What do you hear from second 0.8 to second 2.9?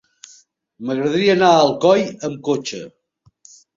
M'agradaria anar a Alcoi amb cotxe.